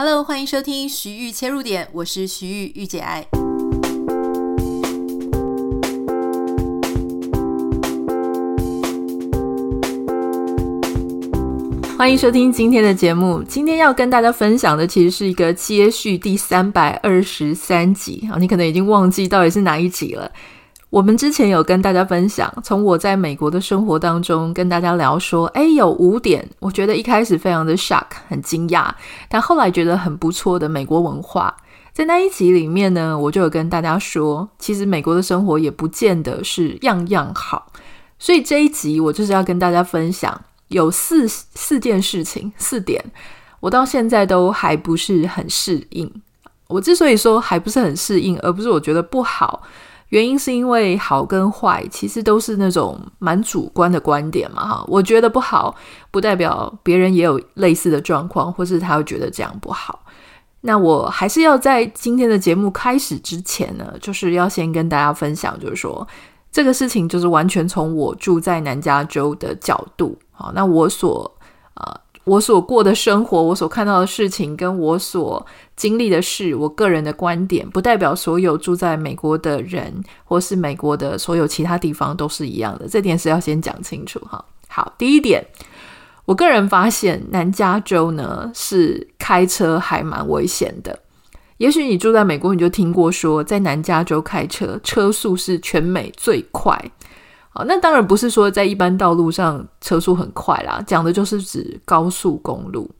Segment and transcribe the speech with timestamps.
[0.00, 3.26] Hello，欢迎收听徐玉切入点，我是徐玉玉姐爱。
[11.98, 13.42] 欢迎收听今天的节目。
[13.42, 20.30] 今天要跟大家分享的，其实是一个接续第三百二十三集啊，你可能已经忘记到底是哪一集了。
[20.90, 28.90] 我们之前有跟大家分享，从我在美国的生活当中跟大家聊说，哎，有五点，我觉得一开始非常的 shock，很惊讶，
[29.28, 31.54] 但后来觉得很不错的美国文化。
[31.92, 37.70] 在那一集里面呢，我就有跟大家说，其实美国的生活也不见得是样样好。
[38.18, 43.04] 所以这一集我就是要跟大家分享，有四四件事情，四点，
[43.60, 46.10] 我到现在都还不是很适应。
[46.68, 49.62] 我之所以说还不是很适应，而不是我觉得不好。
[50.08, 55.74] 原因是因为好跟坏其实都是那种蛮主观的观点嘛，哈，我觉得不好，
[56.10, 60.04] 不代表别人也有类似的状况，或是他会觉得这样不好。
[60.62, 66.06] 那我还是要在今天的节目开始之前呢，就是要先跟大家分享，就是说
[66.50, 71.30] 这个事情就是完全从我住在南加州的角度，好，那我所
[71.74, 72.00] 呃。
[72.28, 82.86] 我所过的生活，我所看到的事情，跟我所经历的事，我个人的观点，不代表所有住在美国的人，或是美国的所有其他地方都是一样的。
[82.86, 84.44] 这点是要先讲清楚哈。
[84.68, 85.42] 好，第一点，
[86.26, 90.98] 我个人发现南加州呢是开车还蛮危险的。
[91.56, 96.78] 也许你住在美国，你就听过说，在南加州开车车速是全美最快。
[97.66, 102.90] 那当然不是说在一般道路上车速很快啦，讲的就是指高速公路。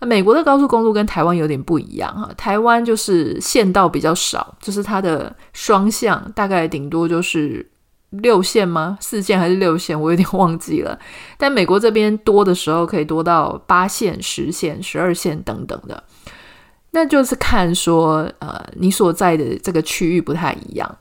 [0.00, 7.70] 美国的高速公路跟台湾有点不一样哈，台湾就是线道比较少，就是它的双向大概顶多就是
[8.08, 8.96] 六线吗？
[8.98, 10.00] 四线还是六线？
[10.00, 10.98] 我有点忘记了。
[11.36, 16.02] 但美国这边多的时候可以多到八线、十线、十二线等等的，
[16.92, 20.98] 那就是看说呃你所在的这个区域不太一样。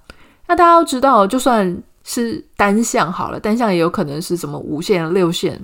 [0.47, 5.63] 那大家都知道，就算是单向好了，单向也有可能是什么五线、六线。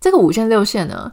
[0.00, 1.12] 这个五线、六线呢，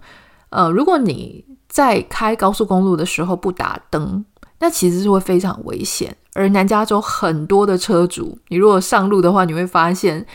[0.51, 4.23] 呃，如果你在开高速公路的时候不打灯，
[4.59, 6.15] 那其实是会非常危险。
[6.33, 10.25] 而南加州很多的车主，你如果上路的话，你会发现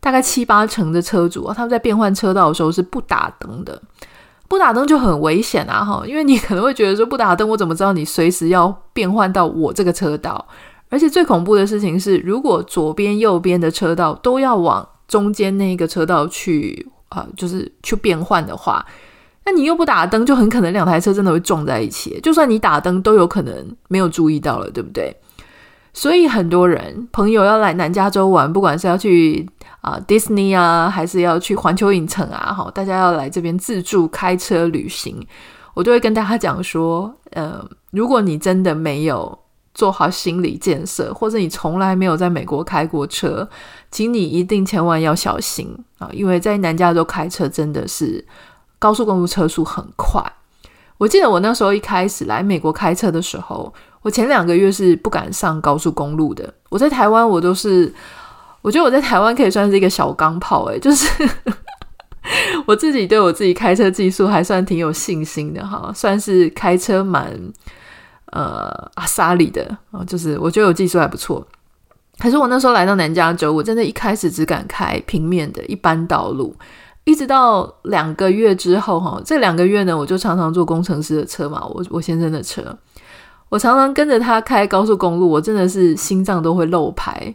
[0.00, 3.80] 大概七八成的车主啊，他们在变换车道的时候是不打灯的。
[4.48, 10.46] 不打灯就很危险啊，哈，因为你可能会觉得说不打灯，我怎么知道你随时要变换到我这个车道？
[10.96, 18.82] 而且最恐怖的事情是，如果左边、右边的车道都要往中间那个车道去啊、就是去变换的话，
[19.44, 22.18] 那你又不打灯，就很可能两台车真的会撞在一起。
[22.22, 25.14] 就算你打灯，都有可能没有注意到了，对不对？
[25.92, 29.46] 所以很多人朋友要来南加州玩，不管是要去
[29.82, 35.22] 啊、呃、迪士尼啊，还是要去环球影城啊，好，大家要来这边自助开车旅行，
[35.74, 39.38] 我都会跟大家讲说，呃，如果你真的没有。
[39.76, 43.46] 做好心理建设，或者你从来没有在美国开过车，
[43.90, 46.08] 请你一定千万要小心啊！
[46.12, 48.24] 因为在南加州开车真的是
[48.78, 50.32] 高速公路车速很快。
[50.96, 53.70] 我记得我那时候一开始来美国开车的时候，
[54.00, 56.54] 我前两个月是不敢上高速公路的。
[56.70, 57.92] 我在台湾，我都是，
[58.62, 61.06] 我觉得我在台湾可以算是一个小钢炮，诶，就是
[62.64, 67.30] 我自己对我自己开车技术还算挺有信心的哈，算是开车蛮。
[68.32, 71.46] 呃，阿萨里的啊，就是我觉得我技术还不错。
[72.18, 76.54] 可是我那时候来到南加州，我真的一开始只敢开平面的一般道路，
[77.04, 82.76] 一直到两个月之后，哈，这两个月呢，我就常常坐工程师的车嘛，我我先生的车，
[83.48, 87.34] 我常常跟着他开高速公路，我真的是心脏都会漏拍。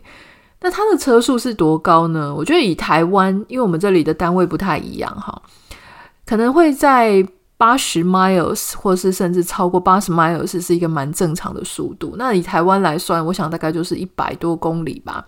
[0.61, 2.33] 那他的车速是多高呢？
[2.35, 5.41] 我觉得以台湾，因为我们这里的单位不太一样，哈，
[6.25, 7.25] 可能会在。
[7.61, 12.15] 八十 miles，或是甚至超过八十 miles 是一个蛮正常的速度。
[12.17, 15.23] 那以台湾来算，我想大概就是一百多公里吧。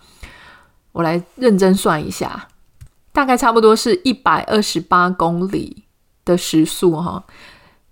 [0.90, 2.48] 我来认真算一下，
[3.12, 5.84] 大概差不多是一百二十八公里
[6.24, 7.22] 的时速哈。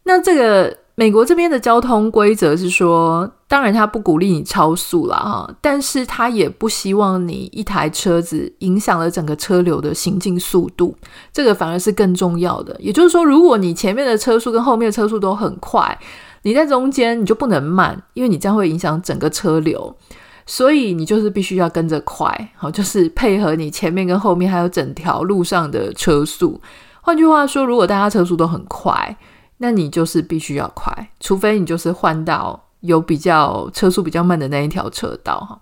[0.02, 0.81] 那这个。
[1.02, 10.96] 美国这边的交通规则是说，当然他不鼓励你超速啦，哈，但是他也不希望你一台车子影响了整个车流的行进速度，
[11.32, 12.76] 这个反而是更重要的。
[12.78, 15.98] 也就是说，如果你前面的车速跟后面的车速都很快，
[16.42, 19.92] 你在中间你就不能慢，因为你这样会影响整个车流，
[20.46, 26.60] 所以你就是必须要跟着快，好，就是配合你前面跟后面还有整条路上的车速。
[27.00, 29.16] 换句话说，如果大家车速都很快，
[29.62, 35.56] 那你就是必须要快，除非你就是换到有比较车速比较慢的那一条车道哈。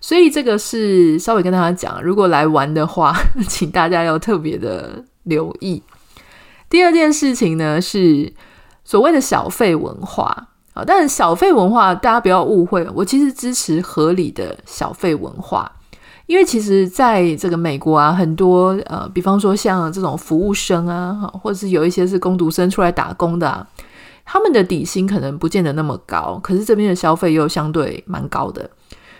[0.00, 3.14] 所以这个是稍微跟大家讲，如果来玩的话，
[3.46, 5.82] 请大家要特别的留意。
[6.70, 8.32] 第二件事情呢是，
[8.84, 10.82] 所谓的小费文化啊。
[10.86, 15.70] 但是小费文化大家不要误会，我其实支持合理的小费文化，
[16.32, 23.68] 因为其实在这个美国啊，很多呃，比方说像这种服务生啊，或者是有一些是工读生出来打工的啊，
[24.24, 28.70] 他们的底薪可能不见得那么高，可是这边的消费又相对蛮高的，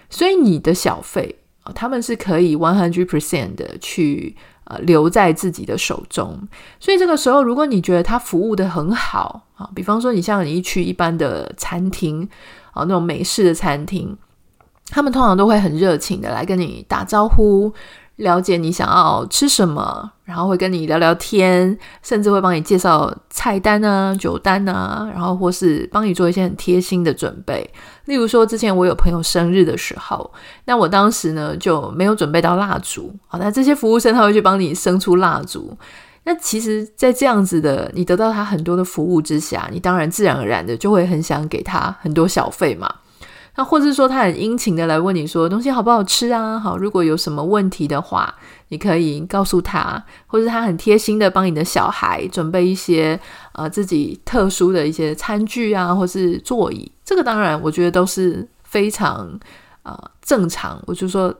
[0.08, 4.34] 所以你的小费啊，他们是可以 one hundred percent 的去。
[4.64, 6.40] 呃，留在自己的手中，
[6.78, 12.22] 所以这个时候，如果你觉得他服务得很好啊，比方说你像你一去一般的餐厅
[12.70, 14.16] 啊，那种美式的餐厅，
[14.92, 17.72] 他们通常都会很热情的来跟你打招呼。
[18.16, 27.68] 了解你想要吃什么，然后会跟你聊聊天，甚至会帮你介绍菜单啊、酒单啊，然后或是帮你做一些很贴心的准备。
[28.04, 30.30] 例如说，之前我有朋友生日的时候，
[30.66, 35.76] 那我当时呢就没有准备到蜡烛，好，那这些服务生他会去帮你生出蜡烛。
[36.24, 42.88] 那其实，在这样子的你得到他很多的服务之下，你当然自然而然的就会很想给他很多小费嘛。
[43.54, 46.58] 那或者是说他很殷勤的来问你说东西好不好吃啊？
[46.58, 48.34] 好，如果有什么问题的话，
[48.68, 53.20] 你可以告诉他，或者他很贴心的帮你的小孩准备一些
[53.52, 56.90] 呃自己特殊的一些餐具啊，或是座椅。
[57.04, 59.38] 这个当然我觉得都是非常
[59.82, 61.34] 呃正常，我就说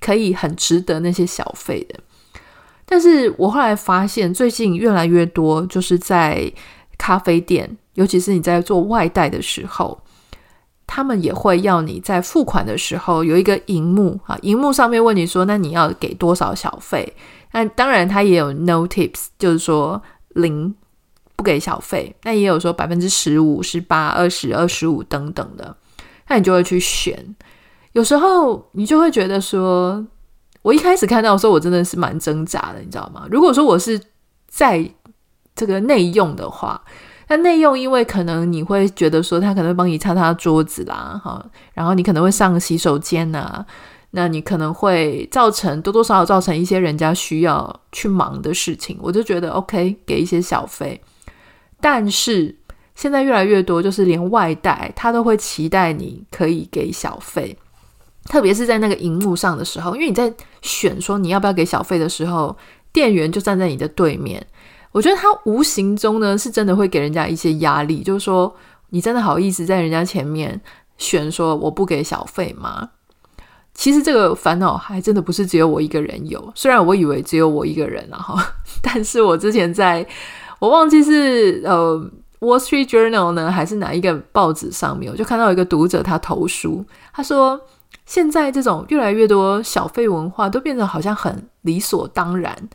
[0.00, 1.98] 可以很值得那些小费的。
[2.86, 6.52] 但是我后来发现，最近越来越多就是在
[6.96, 10.00] 咖啡店，尤其是你在做外带的时候。
[10.92, 17.14] 他们也会要你在付款的时候有一个荧幕啊，荧幕上面问你说，那你要给多少小费？
[17.52, 20.74] 那当然，他也有 no tips，就是说零
[21.36, 22.12] 不给小费。
[22.24, 25.76] 那也有说百分之十五、十八、二十、二十五等等的。
[26.26, 27.36] 那你就会去选。
[27.92, 30.04] 有时候你就会觉得说，
[30.62, 33.28] 我一开始看到的时候，我真的是蛮挣扎的，你知道吗？
[33.30, 34.00] 如果说我是
[34.48, 34.90] 在
[35.54, 36.82] 这个内用的话。
[37.30, 41.40] 那内用，因为可能你会觉得说他可能会帮你擦擦桌子啦，哈，
[41.72, 43.64] 然后你可能会上洗手间呐，
[44.10, 51.00] 那你可能会造成多多少少造成一些人家需要去忙的事情，我就觉得 OK，给一些小费。
[51.80, 52.52] 但是
[52.96, 57.56] 现在越来越多，就是连外带他都会期待你可以给小费，
[58.24, 62.56] 特别是在那个荧幕上的时候，因为你在选说你要不要给小费的时候，
[62.92, 64.44] 店员就站在你的对面。
[64.92, 68.54] 我觉得他无形中呢，是真的会给人家一些压力，就是说，
[68.88, 70.60] 你真的好意思在人家前面
[70.98, 72.90] 选说我不给小费吗？
[73.72, 78.52] 其实这个烦恼还真的不是只有我一个人有，虽然我以为只有我一个人啊哈，
[78.82, 80.04] 但是我之前在
[80.58, 81.94] 我忘记是呃
[82.44, 86.84] 《Wall Street Journal》呢，还是哪一个报纸上面，我就看到一个读者他投书，
[87.14, 87.58] 他说
[88.04, 92.68] 现在这种越来越多小费文化都变得好像很理所当然。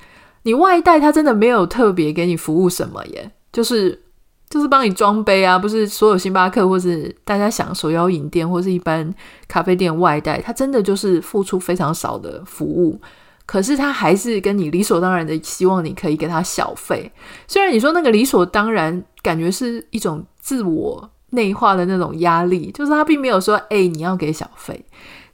[0.45, 3.99] 你外带他真的没有特别给你服务什么耶，就是
[4.47, 9.11] 就是帮你装杯啊，不是所有星巴克或是大家想手摇饮店或是一般
[9.47, 13.01] 咖啡店外带，他真的就是付出非常少的服务，
[13.47, 17.11] 可是他还是跟你理所当然的希望你可以给他小费。
[17.47, 24.85] 虽然你说那个理所当然，感觉是一种自我内化的那种压力，就是他并没有说哎你要给小费，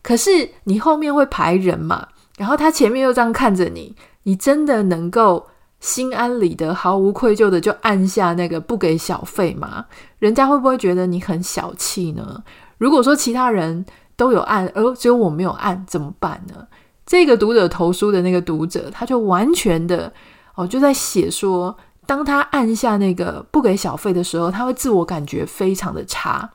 [0.01, 2.07] 可是你后面会排人嘛，
[2.37, 3.93] 然后他前面又这样看着你。
[4.23, 5.47] 你真的能够
[5.79, 9.85] 心安理得、毫无愧疚的就按下那个不给小费吗？
[10.19, 12.43] 人家会不会觉得你很小气呢？
[12.77, 16.67] 如果说其他人都有按，而只有我没有按，怎么办呢？
[17.05, 20.13] 这个读者投书的那个读者，他就完全的
[20.55, 26.49] 哦，就在写说，当他按下那个不给小费的时候，他会自我感觉非常的差。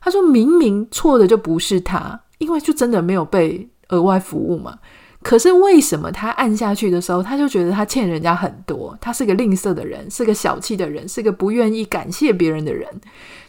[0.00, 4.78] 他说明明错的就不是他，因为就真的没有被额外服务嘛。
[5.22, 8.96] 可是为什么他按下去的时候，他就觉得他欠人家很多？
[9.02, 12.88] 他是个吝啬的人，是个小气的人，是个不愿意感谢别人的人。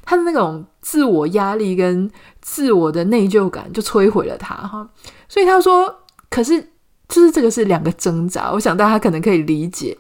[0.04, 2.12] 他的那种自我压力跟
[2.42, 4.90] 自我的内疚感就摧毁了他哈。
[5.30, 6.62] 所以他说：“可是
[7.08, 9.98] 就是这个是两个挣扎，我想大家可能可以理解。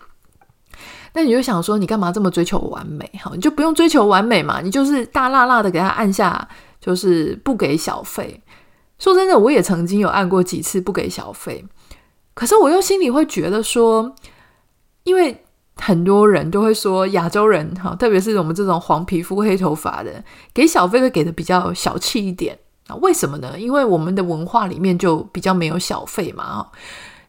[1.13, 3.09] 那你就想说，你干嘛这么追求完美？
[3.23, 6.45] 哈，你就不用追求完美嘛，你就是大辣辣的给他按下，
[6.81, 8.41] 就是不给小费。”
[9.01, 11.65] 说真的，我也曾经有按过几次不给小费，
[12.35, 14.15] 可是我又心里会觉得说，
[15.03, 15.43] 因为
[15.77, 22.55] 很多人都会说亚洲人哈，特别是我们这种黄皮肤黑头发的，给小费会给的比较小气一点
[22.85, 22.95] 啊？
[22.97, 23.59] 为什么呢？
[23.59, 26.67] 因为我们的文化里面就比较没有小费嘛，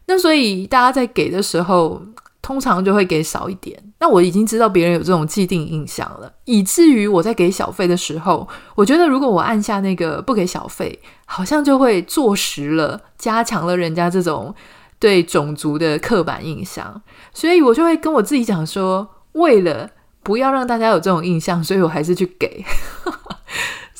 [0.05, 2.03] 那所以大家在给的时候。
[2.43, 8.45] 通常就会给少一点，那我已经知道别人有这种既定印象了，以至于我在给小费的时候，
[8.75, 14.53] 我觉得如果我按下那个不给小费，好像就会坐实了，加强了人家这种
[14.99, 17.01] 对种族的刻板印象，
[17.33, 19.89] 所以我就会跟我自己讲说，为了
[20.21, 22.65] 不要让大家有这种印象，所以我还是去给。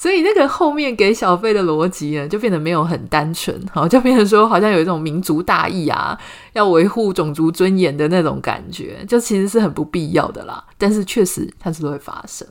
[0.04, 6.20] 所以那个后面给小费的逻辑呢，就变得没有很单纯，好，就变成说好像有一种民族大义啊，
[6.52, 10.62] 要维护种族尊严的那种感觉，就其实是很不必要的啦。
[10.78, 12.46] 但是确实它是会发生。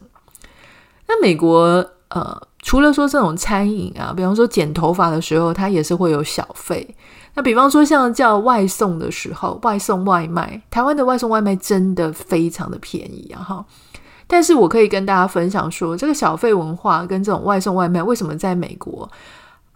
[1.06, 6.97] 那美国呃，除了说这种餐饮啊，比方说剪头发的时候，它也是会有小费。
[7.35, 13.66] 那比方说像叫外送的时候，外送外卖，台湾的外送外卖真的非常的便宜啊，哈。
[14.32, 19.06] 但是我可以跟大家分享说，这个小费文化跟这种外送外卖为什么在美国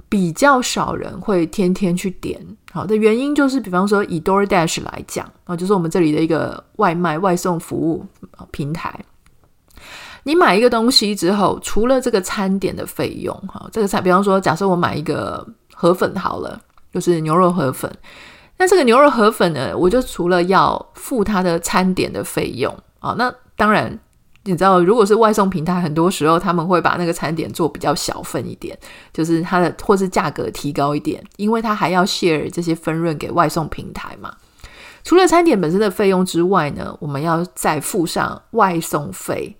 [0.08, 2.40] 比较少人会天天去点？
[2.72, 8.06] 好的原因就是，比方说以 DoorDash 来讲啊，就是我们这里的一个外卖外送服务
[8.50, 8.98] 平台。
[10.22, 16.58] 你买一个东西之后，除了这个餐点的费用，哈，这个餐，比方说，假设我买一个河粉好了，
[16.94, 17.94] 就是牛肉河粉，
[18.56, 24.00] 那这个牛肉河粉呢，我就除了要付它的餐点的费用啊，那当然。
[24.46, 28.78] 你知道，如果是外送平台，很多时候他们会把那个餐点做比较小份一点，
[29.12, 34.32] 就是它的或是价格提高一点，因为它还要 share 这些分润给外送平台嘛。
[35.04, 39.56] 除了餐点本身的费用之外呢，我们要再付上外送费。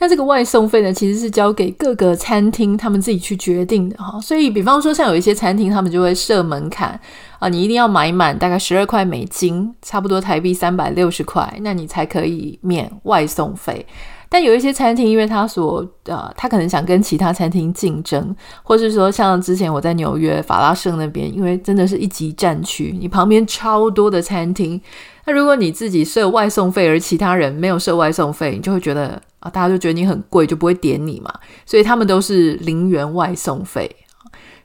[0.00, 4.20] 那这个外送费呢，其实是交给各个餐厅他们自己去决定的哈。
[4.20, 6.98] 所以，比方说像有一些餐厅，他们就会设门槛
[7.40, 13.84] 啊，你一定要买满大概十二块美金，差不多台币三百六十块，那你才可以免外送费。
[14.28, 24.80] 但有一些餐厅，因为他所呃，他可能想跟其他餐厅竞争，或是说像之前我在纽约法拉盛那边，因为真的是一级战区，你旁边超多的餐厅。
[25.24, 31.32] 那如果你自己设外送费，而其他人没有设外送费，你就会觉得啊，大家就觉得你很贵，就不会点你嘛。
[31.64, 33.94] 所以他们都是零元外送费。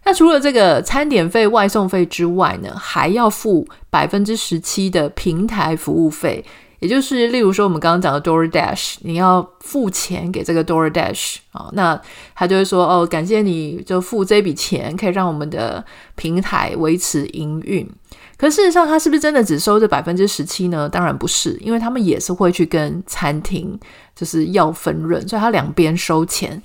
[0.05, 6.43] 那除了这个餐点费、外送费之外呢，还要付百分之十七的平台服务费。
[6.79, 11.97] 也就是，例如说，我们刚刚讲的 DoorDash，你要付钱给这个 DoorDash 啊，那
[12.35, 15.81] 他就会说，哦，感谢你就付这笔钱，可以让我们的
[16.15, 17.89] 平台维持营运。
[18.35, 20.89] 可事实上，他是不是真的只收这百分之十七呢？
[20.89, 23.79] 当然不是，因为他们也是会去跟餐厅
[24.13, 26.61] 就是要分润，所以他两边收钱。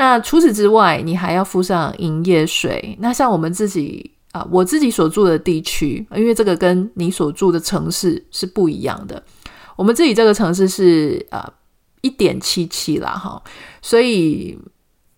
[0.00, 2.96] 那除此之外，你还要付上营业税。
[3.00, 9.22] 那像我们自己啊，我自己所住的地区，因为这个跟你所住的城市是不一样的。
[9.76, 11.44] 我们自己这个城市是呃
[12.00, 13.42] 一点七七啦哈，
[13.82, 14.58] 所以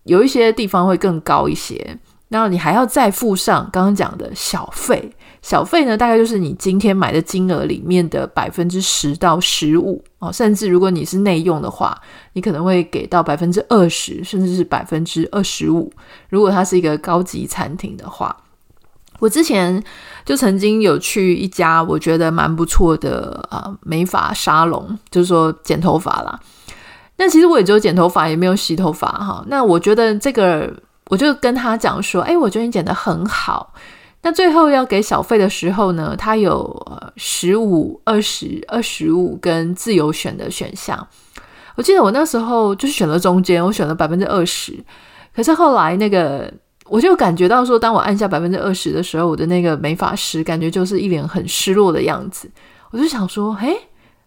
[0.03, 1.97] 有一些地方会更高一些。
[2.27, 11.95] 然后你还要再付上刚刚讲的小费，小费呢大概就是你今天买的金额里面的百分之十到十五哦，甚至如果你是内用的话，
[12.33, 15.91] 你可能会给到百分之二十，甚至是百分之二十五。
[16.29, 18.35] 如果它是一个高级餐厅的话。
[19.19, 19.81] 我之前
[20.25, 26.37] 就曾经有去一家我觉得蛮不错的啊美发沙龙，就是说剪头发啦。
[27.15, 29.41] 那其实我也只有剪头发，也没有洗头发哈。
[29.47, 30.73] 那我觉得这个，
[31.09, 33.73] 我就跟他讲说，哎，我觉得你剪得很好。
[34.23, 41.07] 那最后要给小费的时候呢，他有十五、二十、二十五跟自由选的选项。
[41.75, 44.83] 我记得我那时候就选了中间，我选了百分之二十。
[45.35, 46.51] 可是后来那个。
[46.89, 52.51] 我就感觉到说，当我按下百分之二十的时候，我的那个美发师感觉就是一脸很失落的样子。
[52.91, 53.73] 我就想说，诶，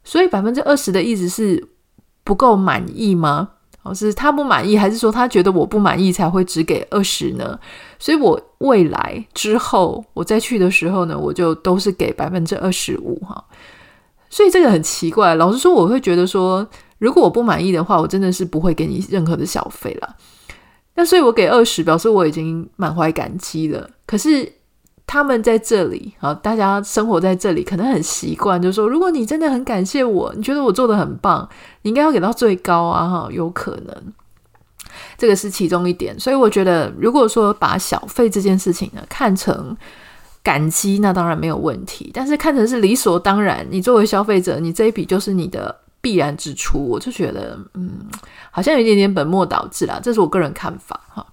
[0.03, 1.69] 所以百分之二十的意思是
[2.25, 3.51] 不够满意吗？
[3.83, 7.61] 哦，是他不满意，还是说他觉得我不满意才会只给二十呢？
[7.99, 13.45] 所以我未来之后我再去的时候呢，我就都是给百分之二十五哈。
[14.29, 16.67] 所以这个很奇怪，老实说，我会觉得说，
[16.99, 20.17] 如果我不满意的话，我真的是不会给你任何的小费了。
[20.97, 23.89] 那所以，我给二十，表示我已经满怀感激了。
[24.07, 24.51] 可是
[25.07, 31.49] 他们在这里啊，大家生活在这里，可能很习惯，就是说，如果你真的很感谢我，你觉得我做的很棒，
[31.83, 34.13] 你应该要给到最高啊，哈，有可能，
[35.17, 36.19] 这个是其中一点。
[36.19, 39.77] 所以我觉得，如果说把小费这件事情呢看成
[40.43, 45.81] 感激，那当然没有问题；但是看成是理所当然，你作为消费者，你这一笔就是你的。
[45.99, 48.07] 必然支出，我就觉得，嗯，
[48.53, 51.27] 好像有一点点本末倒置啦，这是我个人看法哈。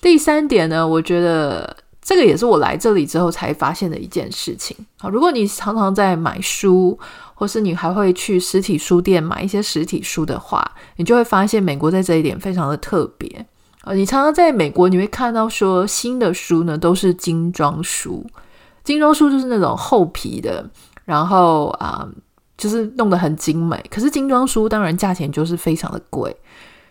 [0.00, 4.76] 第三点呢，我觉得这个也是我来这里之后才发现的一件事情。
[4.96, 6.96] 好，如果你常常在买书，
[7.40, 10.62] 或是你还会去实体书店买一些实体书的话，
[10.96, 13.46] 你就会发现美国在这一点非常的特别
[13.80, 13.94] 啊。
[13.94, 18.26] 你常常在美国，你会看到说新的书呢都是精装书，
[18.84, 20.68] 精装书就是那种厚皮的，
[21.06, 22.06] 然后啊。
[22.58, 26.36] 就是弄得很精美，可是精装书当然价钱就是非常的贵。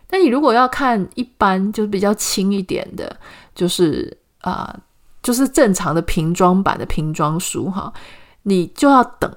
[0.07, 3.15] 但你如果要看一般就是比较轻一点的，
[3.53, 4.75] 就是啊、
[5.21, 7.93] 就是正常的平装版的平装书哈，
[8.41, 9.31] 你就要等，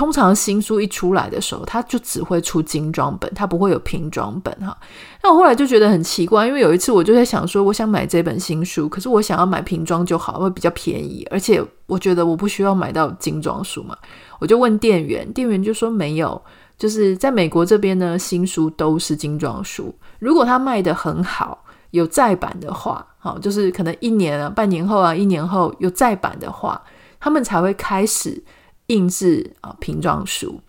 [0.00, 4.74] 通常新书一出来的时候，它就只会出精装本，它不会有平装本哈。
[5.22, 13.94] 那我后来就觉得很奇怪，因为有一次我就在想说，我想买这本新书，可是我想要买平装就好，会比较便宜，而且我觉得我不需要买到精装书嘛。
[14.38, 16.42] 我就问店员，店员就说没有，
[16.78, 19.94] 就是在美国这边呢，新书都是精装书。
[20.18, 26.82] 如果它卖得很好，有再版的话，好，就是可能一年啊、半年后啊、一年后有再版的话，
[27.20, 28.42] 他们才会开始。
[28.90, 30.60] 印制啊，平装书。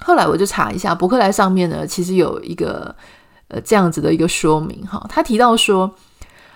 [0.00, 2.94] 后来我就查一下，博客来上面呢，其实有一个
[3.48, 5.04] 呃这样子的一个说明哈。
[5.08, 5.94] 他提到说，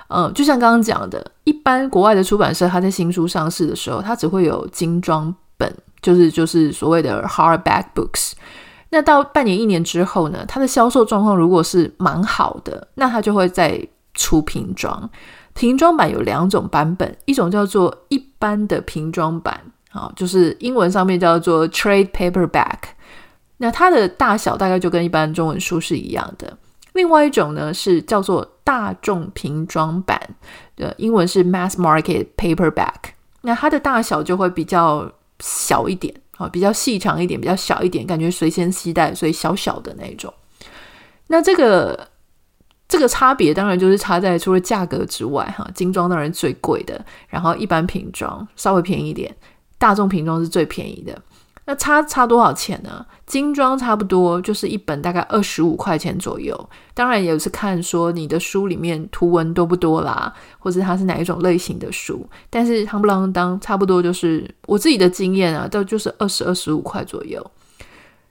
[0.09, 8.33] 嗯，就像刚刚讲的，一般国外的出版社，他在新书上市的时候，他只会有精装本，就是就是所谓的 hardback books。
[8.91, 15.09] 那到半年、一年之后呢，它的销售状况如果是蛮好的，那他就会再出平装。
[15.55, 19.61] 平装版有两种版本，一种叫做一般的平装版。
[19.97, 22.79] 啊，就是英文上面叫做 trade paperback，
[23.57, 26.59] 那它的大小大概就跟一般中文书是一样的。
[26.93, 30.21] 另外一种呢是叫做大众平装版，
[30.77, 33.13] 的英文是 mass market paperback，
[33.43, 35.11] 那它的大小就会比较
[35.41, 40.33] 小一点啊，比较细长一点，比较小一点，感觉随身携带，所以小小的那一种。
[41.29, 42.09] 那这个
[42.89, 49.35] 这个差别当然就是差在除了价格之外，哈，精装当然最贵的，然后一般平装稍微便宜一点。
[49.79, 51.21] 大众平装是最便宜的，
[51.67, 53.05] 那差差多少钱呢？
[53.27, 62.25] 精装差不多就是一本大概二十五块钱左右，当然也是看说你的书里面图文多不多啦，或者它是哪一种类型的书。
[62.49, 67.45] 但是夯不啷当差不多就是我自己的经验啊，都就是二十二十五块左右。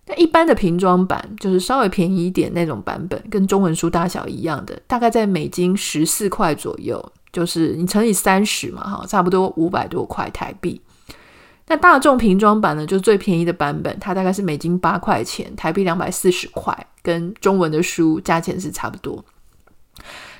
[0.07, 10.79] 那一般的平装版就是稍微便宜一点那种版本，跟中文书大小一样的，大概在美金十四块左右，就是你乘以三十嘛，哈，差不多五百多块台币。
[11.67, 19.25] 那大众平装版呢，就是最便宜的版本，它大概是美金八块钱，台币两百四十块，跟中文的书价钱是差不多。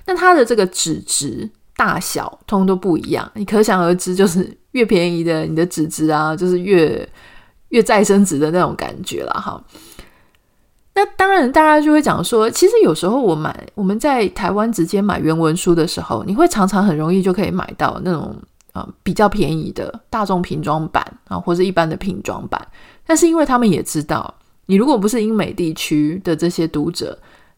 [0.05, 7.09] 那它的这个纸质大小通通都不一样，你可想而知，就是越便宜的，你的纸质啊，就是越
[7.69, 9.59] 越再生纸的那种感觉了哈。
[10.93, 18.35] 那当然，大家就会讲说，其实有时候我买我们在台湾直接买原文书的时候，你会常常很容易就可以买到那种。
[18.75, 22.67] 啊，比较便宜的大众平装版啊，或者一般的平装版，
[23.05, 24.33] 但是因为他们也知道，
[24.67, 27.17] 你如果不是英美地区的这些读者，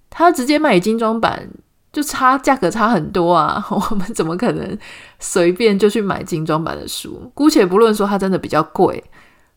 [0.09, 1.47] 他直接买精装版
[1.91, 4.77] 就差价格差很多啊， 我们怎么可能
[5.19, 7.29] 随便就去买精装版的书？
[7.33, 9.03] 姑且不论说它真的比较贵，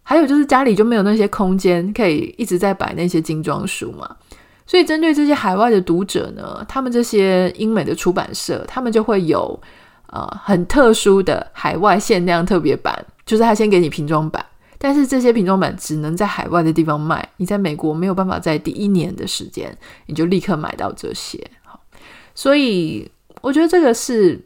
[0.02, 4.16] 还有就是家里就没有那些空间可以一直在摆那些精装书嘛，
[4.66, 9.60] 所以针对这些海外的读者呢，他们这些英美的出版社，他们就会有。
[10.12, 14.44] 呃，很特殊的海外限量特别版，就是他先给你瓶装版，
[14.76, 21.38] 但是这些瓶装版只能在海外的地方卖，你在美国没有办法在第一年的时间你就立刻买到这些。
[21.62, 21.78] 好，
[22.34, 23.08] 所以
[23.40, 24.40] 我觉得这个是，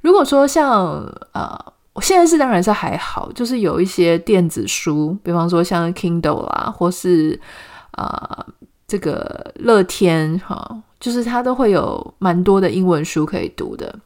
[0.00, 0.94] 如果说像
[1.32, 1.56] 呃，
[1.92, 7.38] 我现在是当然是还好，就是有一些电子书，比方说像 Kindle 啦，或是
[7.92, 8.46] 啊、呃、
[8.88, 14.00] 这个乐天哈，就是它都会有蛮多的英文书可以读的。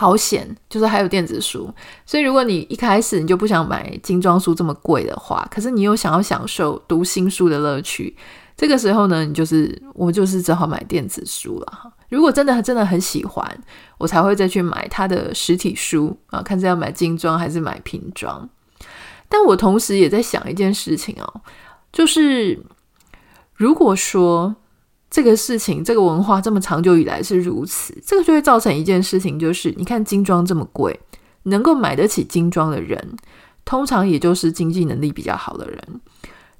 [0.00, 1.68] 好险，就是还有电子书，
[2.06, 8.16] 所以如果你一开始你就不想买精装书这么贵的话，可是你又想要享受读新书的乐趣，
[8.56, 11.92] 这个时候呢，你就是我就是只好买电子书了哈。
[12.10, 13.44] 如果真的真的很喜欢，
[13.98, 18.48] 我才会再去买它的实体书啊，看是要买精装还是买平装。
[19.28, 21.40] 但我同时也在想一件事情哦，
[21.92, 22.62] 就是
[23.56, 24.54] 如果说。
[25.10, 31.00] 这个事情，这个文化这么长久以来是如此，这个就会造成一件事情，就是你看精装这么贵，
[31.44, 33.16] 能够买得起精装的人，
[33.64, 36.00] 通常也就是经济能力比较好的人。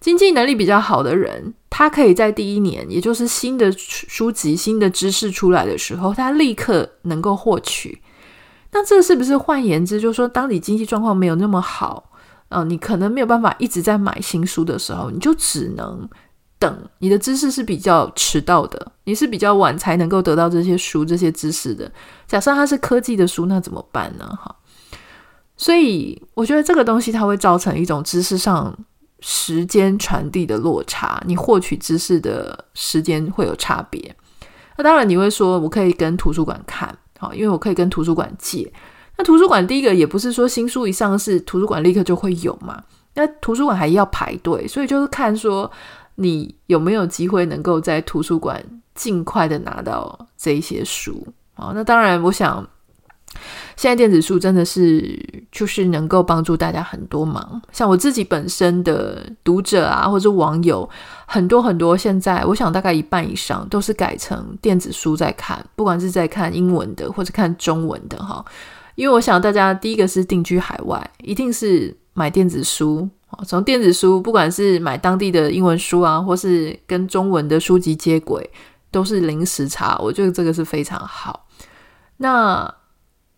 [0.00, 8.00] 经济能力比较好的人，他可以在第一年，也就是新的书籍、新的知识出来的时候，他立刻能够获取。
[8.72, 12.12] 那这是不是换言之，就是说，当你经济状况没有那么好，
[12.48, 16.08] 呃，你可能没有办法一直在买新书的时候，你就只能。
[16.58, 21.90] 等你的知识是比较迟到的，你是比较晚才能够得到这些书、这些知识的。
[22.26, 24.26] 假设它是科技的书，那怎么办呢？
[24.42, 24.54] 哈，
[25.56, 28.76] 所以我觉得这个东西它会造成一种知识上
[29.20, 34.16] 时间传递的落差，你获取知识的时间会有差别。
[34.76, 38.72] 那当然你会说，我可以跟图书馆看，好，因为我可以跟图书馆借。
[39.16, 42.82] 那图书馆第一个也不是说新书一上市，图书馆立刻就会有嘛。
[43.14, 45.70] 那图书馆还要排队，所以就是看说。
[46.20, 48.61] 你有没有机会能够在图书馆
[48.92, 51.24] 尽快的拿到这一些书？
[51.54, 52.68] 啊，那当然，我想
[53.76, 55.16] 现在电子书真的是
[55.52, 60.88] 就是能够帮助大家很多忙，像我自己本身的读者啊，或者网友
[61.24, 68.44] 很多很多，现在我想大概一半以上都是改成电子书在看，不管是在看英文的或者看中文的哈。
[68.96, 73.09] 因为我想大家第一个是定居海外，一定是买电子书，
[73.46, 78.50] 从电子书不管是买当地的英文书啊，或是跟中文的书籍接轨，
[78.90, 81.46] 都是零时差，我觉得这个是非常好。
[82.18, 82.74] 那。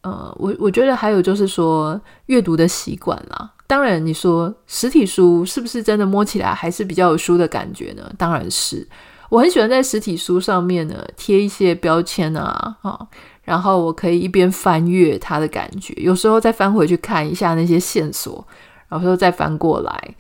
[0.03, 3.53] 呃，我我觉得还有就是说阅读的习惯啦。
[3.67, 8.11] 当然，你说实体书是不是真的摸起来还是比较有书的感觉呢？
[8.17, 8.89] 当然是。
[9.29, 12.99] 我很喜欢在实体书上面呢贴一些标签啊，啊，
[13.43, 18.43] 然后我可以一边翻阅它的感觉，有时候再翻回去看一下那些线索，
[18.91, 20.15] 然后说再翻过来。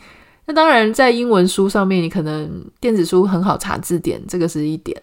[0.46, 5.00] 那当然，在英文书上面，你可能电子书很好查字典，这个是一点。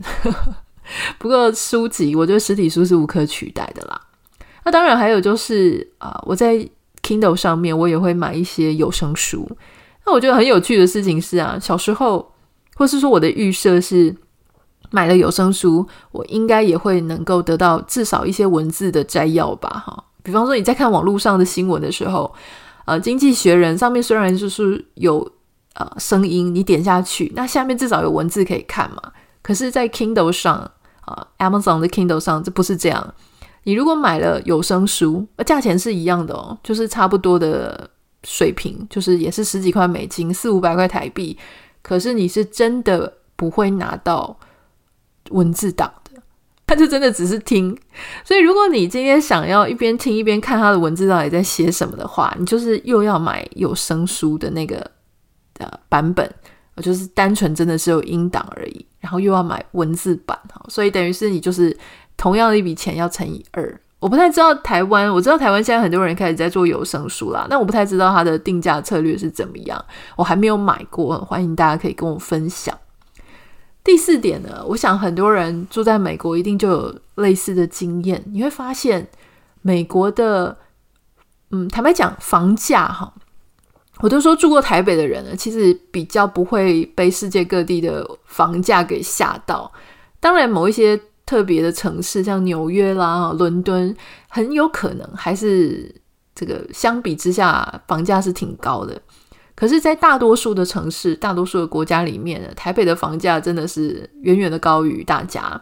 [1.19, 4.01] 不过书籍，我觉得实体书是无可取代的啦。
[4.65, 6.67] 那当然还有就是啊、我在
[7.01, 9.49] Kindle 上面我也会买一些有声书。
[10.05, 12.33] 那我觉得很有趣的事情是啊，小时候
[12.75, 14.13] 或是说我的预设是
[14.91, 19.69] 买了有声书，我应该也会能够得到至少一些文字的摘要吧？
[19.85, 22.33] 哈，比方说你在看网络上的新闻的时候，
[22.87, 25.29] 呃，《经济学人》上面虽然就是有
[25.73, 29.11] 呃声音，你点下去，那下面至少有文字可以看嘛。
[29.41, 30.71] 可是，在 Kindle 上
[31.01, 33.13] 啊、，Amazon 的 Kindle 上，这不是这样。
[33.63, 37.89] 你如果买了有声书，价钱是一样的哦，就是差不多的
[38.23, 41.37] 水平，就是也是十几块美金，四五百块台币。
[41.81, 44.39] 可是你是真的不会拿到
[45.31, 45.91] 文字档
[46.67, 47.75] 他，就真的只是听。
[48.23, 54.79] 所以如果你今天想要一边听一边看他的文字到底在写什么的话，你就是又要买有声书的那个
[55.57, 56.29] 呃版本，
[56.83, 61.75] 就是单纯真的是有音档而已，然后又要买文字版哈，所以等于是你就是。
[62.19, 72.75] 同样的一笔钱要乘以二，我不太知道台湾，我知道台湾现在很多人开始在做有声书啦，但我不太知道它的定价策略是怎么样，我还没有买过，欢迎大家可以跟我分享。
[73.87, 79.07] 第四点呢，我想很多人住在美国一定就有类似的经验，你会发现
[79.61, 80.57] 美国的，
[81.51, 83.13] 嗯，坦白讲房价哈，
[83.99, 89.71] 我都说住过台北的人呢，其实比较不会被世界各地的房价给吓到，
[90.19, 90.99] 当然某一些。
[91.27, 93.93] 特别的城市，像纽约啦、伦敦，
[94.29, 95.93] 很有可能还是
[96.33, 98.97] 这个相比之下房价是挺高的。
[99.59, 105.59] 可是，在大多数的城市、大多数的国家里面呢，台北的房价真的是远远的高于大家。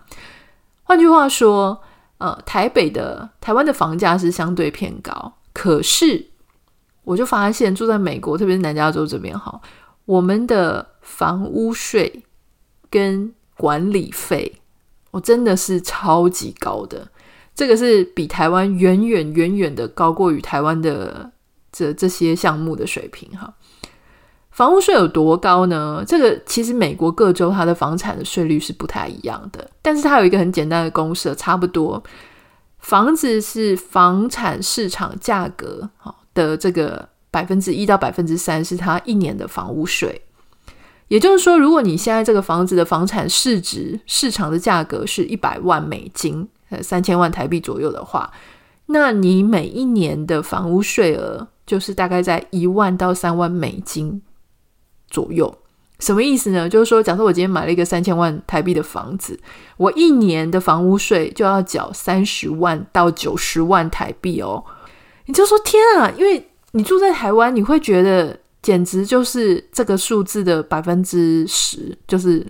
[0.84, 1.81] 换句话说，
[2.17, 5.38] 呃，台北的台湾的房价是相对偏高。
[5.53, 6.27] 可是，
[7.05, 9.62] 我就发现住在美国，特别是南加州这边，哈，
[10.03, 12.25] 我们的房屋税
[12.89, 14.60] 跟管理费。
[15.12, 17.08] 我真的是超级高的，
[17.55, 21.31] 这个是比台湾远远远远的高过于台湾的
[21.71, 23.53] 这这些项目的水平哈。
[24.55, 26.01] 房屋税有多高呢？
[26.07, 32.01] 这个其实美国各州它的房产的税率是不太一样的，但是它有一个很简单的公式，差不多
[32.79, 35.89] 房子是房产市场价格
[36.33, 40.21] 的这个百分之一到百分之三是它一年的房屋税。
[41.09, 48.31] 也就是说，如果你现在这个房子的房产市值市场的价格是一百万美金，呃，三千万台币左右的话，
[48.85, 54.21] 那你每一年的房屋税额就是大概在一万到三万美金
[55.09, 55.53] 左右。
[55.99, 56.67] 什么意思呢？
[56.67, 59.39] 就是说，假设我今天买了一个三千万台币的房子，
[59.77, 64.63] 我一年的房屋税就要缴三十万到九十万台币哦。
[65.25, 68.39] 你就说天啊，因为你住在台湾，你会觉得。
[68.65, 72.43] 简直就是这个数字的百分之十，就是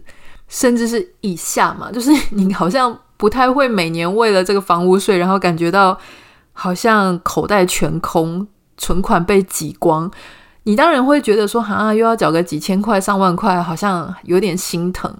[0.47, 5.99] 甚至是以下嘛，就是你好像不太会每年为了这个房屋税，然后感觉到
[6.53, 10.09] 好像口袋全空，存款被挤光。
[10.65, 15.11] 你当然会觉得说，啊，又要缴个几千块、上万块，好像有点心疼。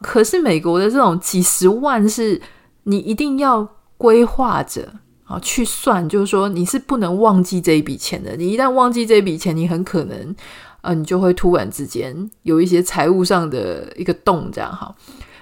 [0.00, 2.40] 可是美国的这种几十万，是
[2.84, 4.88] 你一定要规划着。
[5.24, 8.36] 啊，去算就是说你是不能忘记这一笔钱的。
[8.36, 10.36] 你一旦忘记这笔钱，你很可能，
[10.80, 14.94] 呃，你就会突然之间有一些财务上的一个洞，这样哈。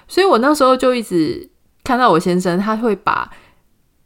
[0.07, 1.49] 所以我那时候就一直
[1.83, 3.29] 看到我先生，他会把。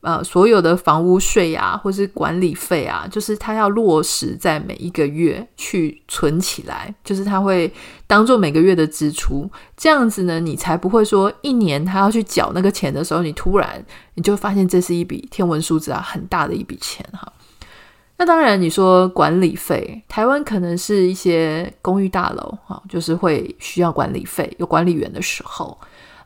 [0.04, 7.72] 呃，所有的房屋税啊，或是管理费啊，就是他要落实在每一个月去存起来，就是他会
[8.06, 13.82] 当做每个月的支出，这样子呢，你才不会说一年他要去缴那个钱的时候，你突然
[14.16, 17.32] 你就发现这是一笔天文数字啊，很大的一笔钱哈。
[18.18, 25.78] 那当然，你说管理费，台湾可能是一些公寓大楼哈，就是会需要管理费，有管理员的时候。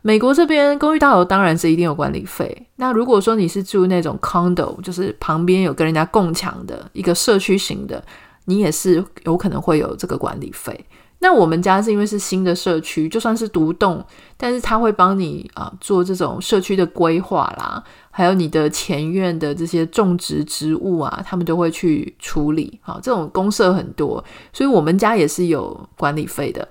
[0.07, 2.65] 美国这边公寓大楼当然是一定有管理费。
[2.77, 8.01] 那如果说你是住那种 condo，就是旁边有跟人家共抢的一个社区型的，
[8.45, 10.85] 你也是有可能会有这个管理费。
[11.19, 14.01] 那我们家是因为是新的社区，就算是独栋，
[14.37, 22.79] 但是他会帮你啊做这种社区的规划啦，还有你的前院的这些种植植物啊，他们都会去处理。
[22.81, 26.65] 好，这种公社很多，所以我们家也是有管理费的。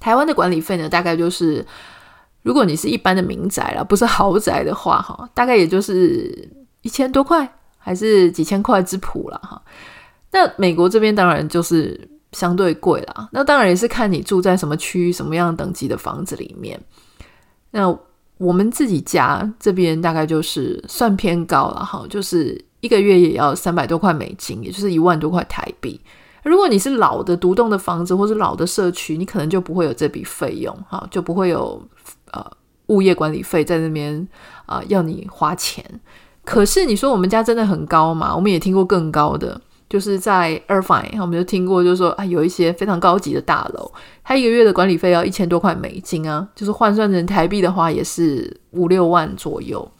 [0.00, 1.64] 台湾的管理费呢，大概就是
[2.42, 6.48] 如果你是一般的民宅啦，不是豪宅的话，哈，大概也就是
[6.82, 9.60] 一千多块，还是几千块之谱了哈。
[10.30, 12.08] 那美国这边当然就是。
[12.32, 16.78] 相对贵啦，那当然也是看你住在什么区域、什么样等级的房子里面。
[17.70, 17.88] 那
[18.36, 25.98] 我们自己家这边大概就是算偏高了哈，就是一个月也要三百多块美金，也就是一万多块台币。
[26.44, 31.82] 如果你是老的独栋的房子或是老的社区，你可能就不会有这笔费用哈，就不会有
[32.32, 32.44] 呃
[32.86, 34.26] 物业管理费在那边
[34.66, 35.84] 啊、要你花钱。
[36.44, 38.34] 可是你说我们家真的很高吗？
[38.34, 39.60] 我们也听过更高的。
[39.88, 43.90] 就是在 Irvine，我们就听过，就是说啊，有一些非常高级的大楼，
[44.22, 49.90] 它一个月的管理费要一千多块美金啊，就是换算成台币的话，也是五六万左右。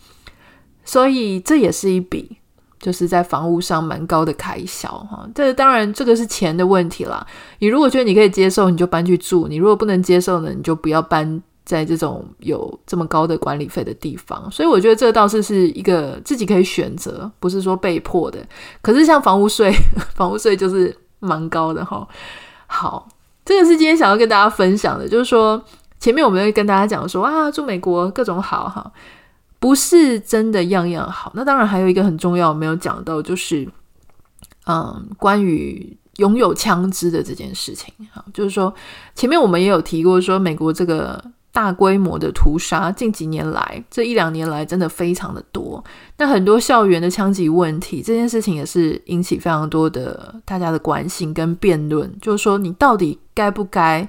[0.85, 2.37] 所以这也是一笔
[2.79, 5.27] 就是在房屋上蛮高的开销哈。
[5.35, 7.27] 这当然这个是钱的问题啦。
[7.61, 11.43] 你如果觉得你可以接受，你就搬去住；你如果不能接受呢，你就不要搬。
[11.69, 18.39] 在这种有这么高的管理费的地方，所以我觉得这倒是是一个自己可以选择，不是说被迫的。
[18.81, 19.71] 可是像房屋税，
[20.17, 22.09] 房屋税就是蛮高的哈。
[22.67, 23.07] 好，
[23.45, 25.63] 这个是今天想要跟大家分享的，就是说
[26.01, 28.91] 前面我们会跟大家讲说啊，住美国各种好哈，
[29.59, 31.31] 不是真的样样好。
[31.35, 33.69] 那当然还有一个很重要没有讲到，就是
[34.67, 38.75] 嗯，关于拥有枪支的这件事情哈，就是说
[39.15, 41.23] 前面我们也有提过，说美国这个。
[41.51, 45.83] 大规模的屠杀，近几年来，这一两年来真的非常的多。
[46.17, 52.13] 那很多校园的枪击问题，这件事情也是引起非常多的大家的关心跟辩论。
[52.21, 54.09] 就是说，你到底该不该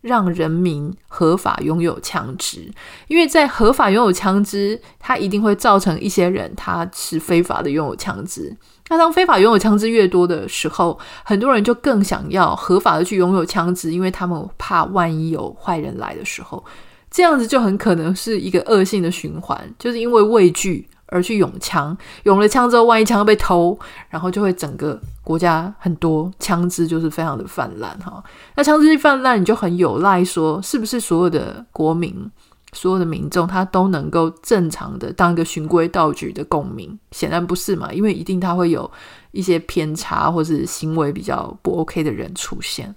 [0.00, 2.68] 让人民合法拥有枪支？
[3.06, 8.56] 因为在合法拥有枪支，它一定会造成一些人他是非法的拥有枪支。
[8.88, 16.64] 那当非法拥有枪支越多的时候，很多人就更想要合法的去拥有枪支，因为他们怕万一有坏人来的时候。
[17.10, 23.78] 这样子就很可能是一个恶性的循环，就是因为畏惧而去拥枪，拥了枪之后，万一枪被偷，
[24.10, 28.22] 然后就会整个国家很多枪支就是非常的泛滥哈。
[28.56, 32.30] 那枪支一泛滥，你就很有赖说，是不是所有的国民、
[32.72, 36.98] 所有的民众他都能够正常的当一个循规蹈矩的公民？
[37.12, 38.90] 显然不是嘛，因为一定他会有
[39.32, 42.94] 一些偏差或是行为比较不 OK 的人出现。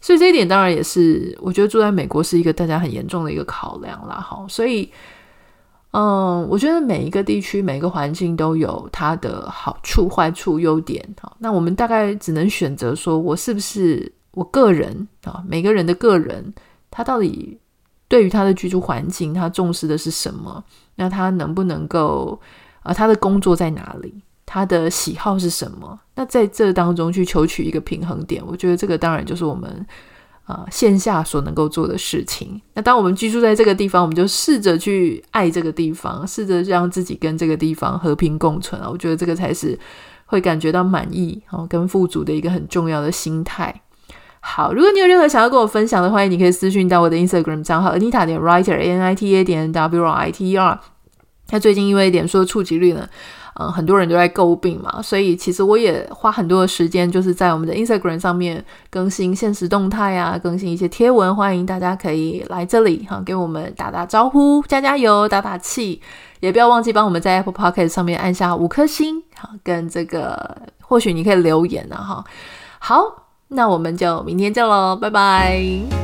[0.00, 4.16] 所以这一点当然也是，我觉得住在美国是一个大家很严重的一个考量啦。
[4.16, 4.92] 哈，所以，
[5.92, 11.02] 嗯，我觉得每一个地区、每一个环境都有它的好处、坏处、优点。
[11.18, 15.42] 哈，那我们大概只能选择说，我是不是我个人啊？
[15.48, 16.52] 每个人的个人，
[16.90, 17.58] 他到底
[18.08, 20.62] 对于他的居住环境，他重视的是什么？
[20.96, 22.40] 那他能不能够
[22.82, 22.92] 啊？
[22.92, 24.14] 他的工作在哪里？
[24.46, 25.98] 他的喜好是什么？
[26.14, 29.84] 那在这当中去求取一个平衡点，我觉得这个当然就是我们
[30.44, 32.60] 啊、线下所能够做的事情。
[32.74, 38.88] 那当我们居住在这个地方，我们就试着去爱这个地方，试着让自己跟这个地方和平共存啊。
[38.88, 39.76] 我觉得这个才是
[40.26, 43.80] 会感觉到满意哦跟富足的一个很重要的心态。
[44.46, 50.50] 好，如果你有任何想要跟我分享的，欢迎你可以私讯到我的 Instagram 账号 Anita 点 Writer A N I T A 点 W R I T
[50.50, 50.78] E R。
[51.50, 53.08] 那最近因为脸书的触及率呢，
[53.58, 66.00] 嗯，很多人都在诟病嘛，所以其实我也花很多的时间，就是在我们的 Instagram 上面更新现实动态啊，更新一些贴文，欢迎大家可以来这里哈，给我们打打招呼、加加油、打打气，
[66.40, 72.24] 也不要忘记帮我们在 Apple Podcast 上面按下五颗星，好，跟这个或许你可以留言啊哈。
[72.78, 73.23] 好，
[73.54, 76.03] 那我们就明天见喽，拜拜。